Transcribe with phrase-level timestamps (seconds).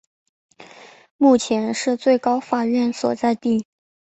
[1.17, 3.67] 目前是最高法院所在地。